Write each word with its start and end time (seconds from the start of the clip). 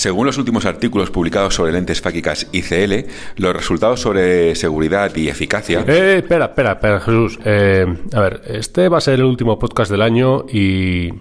Según 0.00 0.24
los 0.24 0.38
últimos 0.38 0.64
artículos 0.64 1.10
publicados 1.10 1.56
sobre 1.56 1.72
lentes 1.72 2.00
fáquicas 2.00 2.48
ICL, 2.52 3.04
los 3.36 3.54
resultados 3.54 4.00
sobre 4.00 4.54
seguridad 4.54 5.14
y 5.14 5.28
eficacia... 5.28 5.84
Eh, 5.86 6.20
espera, 6.22 6.46
espera, 6.46 6.72
espera, 6.72 7.00
Jesús. 7.00 7.38
Eh, 7.44 7.84
a 8.14 8.20
ver, 8.20 8.40
este 8.46 8.88
va 8.88 8.96
a 8.96 9.02
ser 9.02 9.16
el 9.16 9.24
último 9.24 9.58
podcast 9.58 9.90
del 9.90 10.00
año 10.00 10.46
y 10.50 11.12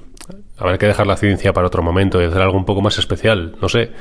habrá 0.57 0.77
que 0.77 0.85
dejar 0.85 1.07
la 1.07 1.17
ciencia 1.17 1.51
para 1.51 1.67
otro 1.67 1.83
momento 1.83 2.21
y 2.21 2.23
hacer 2.23 2.41
algo 2.41 2.55
un 2.55 2.63
poco 2.63 2.79
más 2.79 2.97
especial, 2.97 3.57
no 3.61 3.67
sé. 3.67 3.91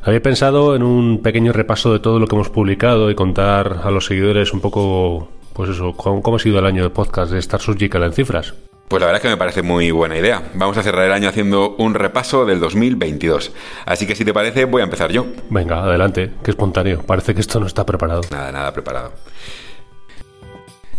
Había 0.00 0.22
pensado 0.22 0.74
en 0.74 0.82
un 0.82 1.20
pequeño 1.20 1.52
repaso 1.52 1.92
de 1.92 1.98
todo 1.98 2.18
lo 2.18 2.26
que 2.26 2.36
hemos 2.36 2.48
publicado 2.48 3.10
y 3.10 3.14
contar 3.14 3.80
a 3.84 3.90
los 3.90 4.06
seguidores 4.06 4.54
un 4.54 4.62
poco, 4.62 5.28
pues 5.52 5.68
eso, 5.68 5.92
cómo, 5.94 6.36
ha 6.36 6.38
sido 6.38 6.58
el 6.58 6.64
año 6.64 6.84
de 6.84 6.88
podcast 6.88 7.32
de 7.32 7.38
Star 7.38 7.60
Surgical 7.60 8.02
en 8.04 8.14
cifras. 8.14 8.54
Pues 8.88 9.00
la 9.00 9.06
verdad 9.06 9.16
es 9.16 9.22
que 9.22 9.28
me 9.28 9.36
parece 9.36 9.62
muy 9.62 9.90
buena 9.90 10.16
idea. 10.16 10.42
Vamos 10.54 10.78
a 10.78 10.82
cerrar 10.82 11.06
el 11.06 11.12
año 11.12 11.28
haciendo 11.28 11.74
un 11.76 11.94
repaso 11.94 12.46
del 12.46 12.60
2022. 12.60 13.52
Así 13.84 14.06
que 14.06 14.14
si 14.14 14.24
te 14.24 14.32
parece, 14.32 14.64
voy 14.64 14.80
a 14.80 14.84
empezar 14.84 15.10
yo. 15.10 15.26
Venga, 15.50 15.82
adelante, 15.82 16.32
qué 16.44 16.52
espontáneo. 16.52 17.02
Parece 17.02 17.34
que 17.34 17.40
esto 17.40 17.58
no 17.58 17.66
está 17.66 17.84
preparado. 17.84 18.20
Nada, 18.30 18.52
nada 18.52 18.72
preparado. 18.72 19.12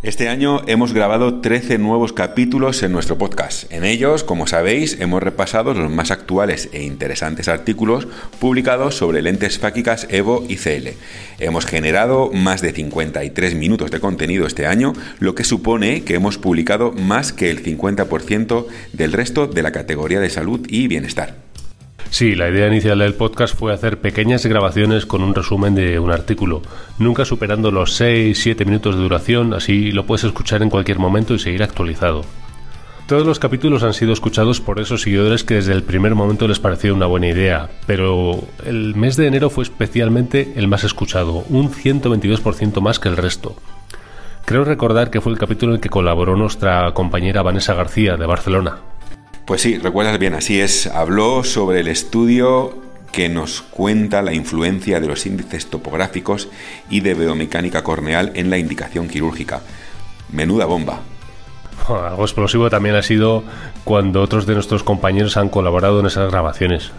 Este 0.04 0.30
año 0.30 0.62
hemos 0.68 0.94
grabado 0.94 1.42
13 1.42 1.80
nuevos 1.80 2.14
capítulos 2.14 2.84
en 2.84 2.92
nuestro 2.92 3.18
podcast. 3.18 3.72
En 3.74 3.84
ellos, 3.84 4.24
como 4.24 4.46
sabéis, 4.46 4.96
hemos 5.00 5.24
repasado 5.24 5.74
los 5.74 5.90
más 5.90 6.12
actuales 6.12 6.70
e 6.72 6.84
interesantes 6.84 7.48
artículos 7.48 8.08
publicados 8.40 8.96
sobre 8.96 9.24
lentes 9.24 9.58
fáquicas 9.58 10.06
Evo 10.12 10.46
y 10.48 10.58
CL. 10.58 10.90
Hemos 11.40 11.66
generado 11.66 12.30
más 12.32 12.62
de 12.62 12.74
53 12.74 13.56
minutos 13.56 13.90
de 13.90 14.00
contenido 14.00 14.46
este 14.46 14.68
año, 14.68 14.94
lo 15.18 15.34
que 15.34 15.44
supone 15.44 16.04
que 16.04 16.14
hemos 16.14 16.38
publicado 16.38 16.92
más 16.92 17.34
que 17.34 17.50
el 17.50 17.64
50% 17.64 18.68
del 18.94 19.14
resto 19.14 19.48
de 19.48 19.64
la 19.64 19.72
categoría 19.72 20.20
de 20.20 20.30
salud 20.30 20.64
y 20.70 20.88
bienestar. 20.88 21.47
Sí, 22.10 22.36
la 22.36 22.50
idea 22.50 22.68
inicial 22.68 23.00
del 23.00 23.14
podcast 23.14 23.56
fue 23.56 23.74
hacer 23.74 24.00
pequeñas 24.00 24.46
grabaciones 24.46 25.06
con 25.06 25.22
un 25.22 25.36
resumen 25.36 25.76
de 25.76 26.00
un 26.00 26.12
artículo, 26.12 26.62
nunca 26.98 27.26
superando 27.26 27.70
los 27.70 28.00
6-7 28.02 28.66
minutos 28.66 28.96
de 28.96 29.02
duración, 29.02 29.54
así 29.54 29.92
lo 29.92 30.06
puedes 30.06 30.24
escuchar 30.24 30.64
en 30.64 30.70
cualquier 30.70 31.00
momento 31.00 31.34
y 31.34 31.40
seguir 31.40 31.64
actualizado. 31.64 32.24
Todos 33.08 33.26
los 33.26 33.40
capítulos 33.40 33.84
han 33.84 33.94
sido 33.94 34.12
escuchados 34.12 34.60
por 34.60 34.80
esos 34.80 35.04
seguidores 35.04 35.44
que 35.44 35.56
desde 35.56 35.74
el 35.74 35.84
primer 35.84 36.14
momento 36.14 36.48
les 36.48 36.60
pareció 36.60 36.94
una 36.94 37.06
buena 37.06 37.28
idea, 37.28 37.70
pero 37.86 38.44
el 38.66 38.96
mes 38.96 39.16
de 39.16 39.28
enero 39.28 39.50
fue 39.50 39.64
especialmente 39.64 40.54
el 40.56 40.68
más 40.68 40.84
escuchado, 40.84 41.46
un 41.50 41.72
122% 41.72 42.82
más 42.82 43.00
que 43.00 43.10
el 43.10 43.16
resto. 43.16 43.56
Creo 44.44 44.66
recordar 44.66 45.10
que 45.10 45.22
fue 45.22 45.32
el 45.32 45.38
capítulo 45.38 45.72
en 45.72 45.76
el 45.76 45.82
que 45.82 45.90
colaboró 45.90 46.36
nuestra 46.36 46.94
compañera 46.94 47.44
Vanessa 47.44 47.74
García 47.74 48.18
de 48.18 48.26
Barcelona. 48.26 48.78
Pues 49.48 49.62
sí, 49.62 49.78
recuerdas 49.78 50.20
bien, 50.20 50.34
así 50.34 50.60
es. 50.60 50.88
Habló 50.88 51.46
sobre 51.46 51.80
el 51.80 51.88
estudio 51.88 52.76
que 53.14 53.30
nos 53.30 53.62
cuenta 53.62 54.22
la 54.22 54.34
influencia 54.34 55.00
de 55.00 55.08
los 55.08 55.26
índices 55.26 55.68
topográficos 55.68 56.50
y 56.90 57.00
de 57.00 57.14
biomecánica 57.14 57.82
corneal 57.82 58.34
en 58.36 58.50
la 58.50 58.58
indicación 58.58 59.08
quirúrgica. 59.08 59.62
Menuda 60.34 60.66
bomba. 60.66 61.00
Algo 61.88 62.24
explosivo 62.24 62.70
también 62.70 62.96
ha 62.96 63.04
sido 63.04 63.46
cuando 63.86 64.22
otros 64.22 64.48
de 64.48 64.54
nuestros 64.54 64.84
compañeros 64.84 65.38
han 65.38 65.48
colaborado 65.48 66.02
en 66.02 66.08
esas 66.08 66.30
grabaciones. 66.30 66.92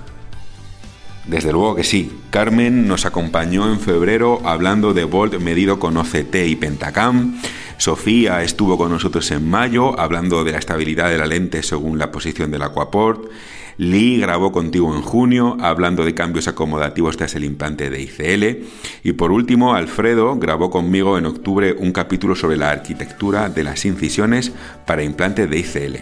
Desde 1.26 1.52
luego 1.52 1.74
que 1.74 1.84
sí. 1.84 2.19
Carmen 2.30 2.88
nos 2.88 3.04
acompañó 3.04 3.70
en 3.70 3.78
febrero 3.78 4.41
hablando 4.46 4.94
de 4.94 5.04
Volt 5.04 5.38
medido 5.38 5.78
con 5.78 5.98
OCT 5.98 6.34
y 6.46 6.56
Pentacam. 6.56 7.38
Sofía 7.79 8.43
estuvo 8.43 8.77
con 8.77 8.91
nosotros 8.91 9.31
en 9.31 9.48
mayo 9.48 9.98
hablando 9.98 10.43
de 10.43 10.51
la 10.51 10.59
estabilidad 10.59 11.11
de 11.11 11.19
la 11.19 11.27
lente 11.27 11.62
según 11.62 11.97
la 11.97 12.11
posición 12.11 12.51
del 12.51 12.62
aquaport. 12.62 13.31
Lee 13.77 14.19
grabó 14.19 14.51
contigo 14.51 14.93
en 14.97 15.03
junio 15.03 15.57
hablando 15.61 16.05
de 16.05 16.12
cambios 16.12 16.49
acomodativos 16.49 17.17
tras 17.17 17.37
el 17.37 17.45
implante 17.45 17.89
de 17.89 18.03
ICL. 18.03 18.67
Y 19.05 19.12
por 19.12 19.31
último, 19.31 19.75
Alfredo 19.75 20.34
grabó 20.37 20.71
conmigo 20.71 21.17
en 21.17 21.27
octubre 21.27 21.72
un 21.78 21.93
capítulo 21.93 22.34
sobre 22.34 22.56
la 22.56 22.71
arquitectura 22.71 23.49
de 23.49 23.62
las 23.62 23.84
incisiones 23.84 24.53
para 24.84 25.05
implante 25.05 25.47
de 25.47 25.59
ICL. 25.59 25.97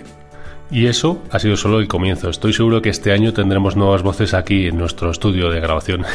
Y 0.71 0.87
eso 0.87 1.23
ha 1.31 1.39
sido 1.39 1.59
solo 1.59 1.79
el 1.79 1.89
comienzo. 1.89 2.31
Estoy 2.31 2.55
seguro 2.55 2.81
que 2.81 2.89
este 2.89 3.13
año 3.13 3.35
tendremos 3.35 3.77
nuevas 3.77 4.03
voces 4.03 4.33
aquí 4.33 4.67
en 4.67 4.79
nuestro 4.79 5.11
estudio 5.11 5.51
de 5.51 5.61
grabación. 5.61 6.07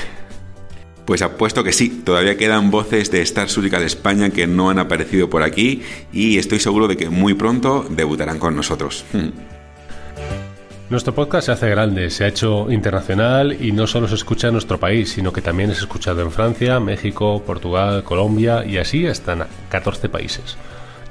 Pues 1.11 1.23
apuesto 1.23 1.61
que 1.65 1.73
sí, 1.73 1.89
todavía 2.05 2.37
quedan 2.37 2.71
voces 2.71 3.11
de 3.11 3.21
Star 3.23 3.49
Surgical 3.49 3.83
España 3.83 4.29
que 4.29 4.47
no 4.47 4.69
han 4.69 4.79
aparecido 4.79 5.29
por 5.29 5.43
aquí 5.43 5.81
y 6.13 6.37
estoy 6.37 6.61
seguro 6.61 6.87
de 6.87 6.95
que 6.95 7.09
muy 7.09 7.33
pronto 7.33 7.85
debutarán 7.89 8.39
con 8.39 8.55
nosotros. 8.55 9.03
Nuestro 10.89 11.13
podcast 11.13 11.47
se 11.47 11.51
hace 11.51 11.69
grande, 11.69 12.09
se 12.11 12.23
ha 12.23 12.29
hecho 12.29 12.71
internacional 12.71 13.57
y 13.61 13.73
no 13.73 13.87
solo 13.87 14.07
se 14.07 14.15
escucha 14.15 14.47
en 14.47 14.53
nuestro 14.53 14.79
país, 14.79 15.11
sino 15.11 15.33
que 15.33 15.41
también 15.41 15.69
es 15.69 15.79
escuchado 15.79 16.21
en 16.21 16.31
Francia, 16.31 16.79
México, 16.79 17.43
Portugal, 17.45 18.05
Colombia 18.05 18.63
y 18.65 18.77
así 18.77 19.05
hasta 19.05 19.33
en 19.33 19.43
14 19.67 20.07
países. 20.07 20.55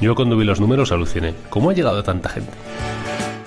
Yo 0.01 0.15
cuando 0.15 0.35
vi 0.35 0.47
los 0.47 0.61
números 0.61 0.93
aluciné. 0.93 1.35
¿Cómo 1.51 1.69
ha 1.69 1.75
llegado 1.75 2.03
tanta 2.03 2.31
gente? 2.31 2.53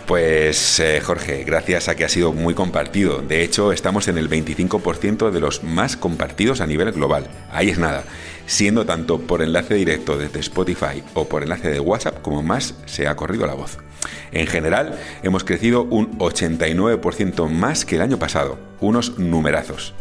Pues 0.05 0.81
eh, 0.81 0.99
Jorge, 0.99 1.45
gracias 1.45 1.87
a 1.87 1.95
que 1.95 2.03
ha 2.03 2.09
sido 2.09 2.33
muy 2.33 2.53
compartido. 2.53 3.21
De 3.21 3.41
hecho, 3.41 3.71
estamos 3.71 4.09
en 4.09 4.17
el 4.17 4.29
25% 4.29 5.31
de 5.31 5.39
los 5.39 5.63
más 5.63 5.95
compartidos 5.95 6.59
a 6.59 6.67
nivel 6.67 6.91
global. 6.91 7.27
Ahí 7.51 7.69
es 7.69 7.79
nada. 7.79 8.03
Siendo 8.45 8.85
tanto 8.85 9.19
por 9.19 9.41
enlace 9.41 9.75
directo 9.75 10.17
desde 10.17 10.41
Spotify 10.41 11.01
o 11.13 11.29
por 11.29 11.43
enlace 11.43 11.69
de 11.69 11.79
WhatsApp 11.79 12.21
como 12.21 12.43
más 12.43 12.75
se 12.85 13.07
ha 13.07 13.15
corrido 13.15 13.47
la 13.47 13.53
voz. 13.53 13.77
En 14.33 14.47
general, 14.47 14.99
hemos 15.23 15.45
crecido 15.45 15.83
un 15.83 16.19
89% 16.19 17.49
más 17.49 17.85
que 17.85 17.95
el 17.95 18.01
año 18.01 18.19
pasado. 18.19 18.59
Unos 18.81 19.17
numerazos. 19.19 19.93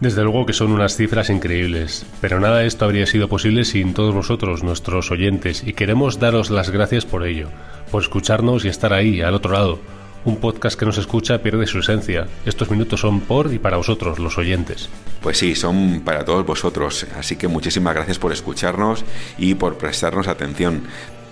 Desde 0.00 0.22
luego 0.22 0.46
que 0.46 0.52
son 0.52 0.72
unas 0.72 0.96
cifras 0.96 1.30
increíbles, 1.30 2.06
pero 2.20 2.40
nada 2.40 2.58
de 2.58 2.66
esto 2.66 2.84
habría 2.84 3.06
sido 3.06 3.28
posible 3.28 3.64
sin 3.64 3.94
todos 3.94 4.14
vosotros, 4.14 4.62
nuestros 4.62 5.10
oyentes, 5.10 5.64
y 5.64 5.72
queremos 5.72 6.20
daros 6.20 6.50
las 6.50 6.70
gracias 6.70 7.04
por 7.04 7.26
ello 7.26 7.48
por 7.88 8.02
escucharnos 8.02 8.64
y 8.64 8.68
estar 8.68 8.92
ahí, 8.92 9.20
al 9.20 9.34
otro 9.34 9.52
lado. 9.52 9.78
Un 10.24 10.36
podcast 10.36 10.78
que 10.78 10.84
nos 10.84 10.98
escucha 10.98 11.42
pierde 11.42 11.66
su 11.66 11.78
esencia. 11.78 12.26
Estos 12.44 12.70
minutos 12.70 13.00
son 13.00 13.20
por 13.20 13.52
y 13.52 13.58
para 13.58 13.76
vosotros, 13.76 14.18
los 14.18 14.36
oyentes. 14.36 14.88
Pues 15.22 15.38
sí, 15.38 15.54
son 15.54 16.02
para 16.04 16.24
todos 16.24 16.44
vosotros. 16.44 17.06
Así 17.16 17.36
que 17.36 17.48
muchísimas 17.48 17.94
gracias 17.94 18.18
por 18.18 18.32
escucharnos 18.32 19.04
y 19.38 19.54
por 19.54 19.78
prestarnos 19.78 20.28
atención. 20.28 20.82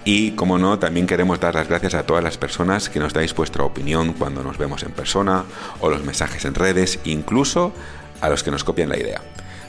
Y 0.05 0.31
como 0.33 0.57
no, 0.57 0.79
también 0.79 1.09
queremos 1.09 1.41
dar 1.41 1.57
las 1.57 1.69
gracias 1.69 1.95
a 1.95 2.07
todas 2.07 2.23
las 2.23 2.39
personas 2.39 2.89
que 2.89 3.01
nos 3.01 3.13
dais 3.13 3.35
vuestra 3.35 3.65
opinión 3.65 4.13
cuando 4.13 4.45
nos 4.45 4.57
vemos 4.57 4.85
en 4.85 4.93
persona 4.93 5.45
o 5.81 5.91
los 5.91 6.05
mensajes 6.05 6.45
en 6.45 6.55
redes, 6.55 7.01
incluso 7.05 7.73
a 8.21 8.29
los 8.29 8.45
que 8.45 8.53
nos 8.53 8.63
copian 8.63 8.89
la 8.89 8.99
idea. 8.99 9.21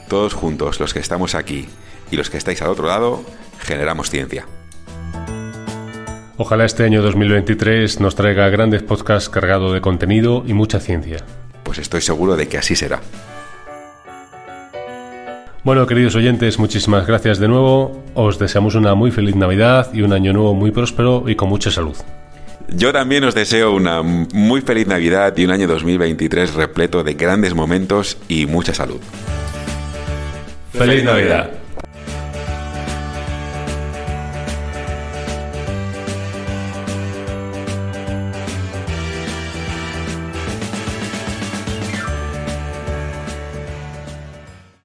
Todos 0.08 0.34
juntos, 0.34 0.78
los 0.78 0.94
que 0.94 1.00
estamos 1.00 1.34
aquí 1.34 1.68
y 2.12 2.16
los 2.16 2.30
que 2.30 2.38
estáis 2.38 2.62
al 2.62 2.68
otro 2.68 2.86
lado, 2.86 3.24
generamos 3.58 4.10
ciencia. 4.10 4.46
Ojalá 6.40 6.66
este 6.66 6.84
año 6.84 7.02
2023 7.02 7.98
nos 7.98 8.14
traiga 8.14 8.48
grandes 8.48 8.84
podcasts 8.84 9.28
cargados 9.28 9.72
de 9.72 9.80
contenido 9.80 10.44
y 10.46 10.54
mucha 10.54 10.78
ciencia. 10.78 11.16
Pues 11.64 11.78
estoy 11.78 12.00
seguro 12.00 12.36
de 12.36 12.46
que 12.46 12.56
así 12.56 12.76
será. 12.76 13.00
Bueno, 15.64 15.84
queridos 15.88 16.14
oyentes, 16.14 16.60
muchísimas 16.60 17.08
gracias 17.08 17.40
de 17.40 17.48
nuevo. 17.48 18.04
Os 18.14 18.38
deseamos 18.38 18.76
una 18.76 18.94
muy 18.94 19.10
feliz 19.10 19.34
Navidad 19.34 19.92
y 19.92 20.02
un 20.02 20.12
año 20.12 20.32
nuevo 20.32 20.54
muy 20.54 20.70
próspero 20.70 21.24
y 21.26 21.34
con 21.34 21.48
mucha 21.48 21.72
salud. 21.72 21.96
Yo 22.68 22.92
también 22.92 23.24
os 23.24 23.34
deseo 23.34 23.72
una 23.72 24.02
muy 24.02 24.60
feliz 24.60 24.86
Navidad 24.86 25.36
y 25.36 25.44
un 25.44 25.50
año 25.50 25.66
2023 25.66 26.54
repleto 26.54 27.02
de 27.02 27.14
grandes 27.14 27.52
momentos 27.52 28.16
y 28.28 28.46
mucha 28.46 28.72
salud. 28.72 29.00
¡Feliz 30.72 31.02
Navidad! 31.02 31.50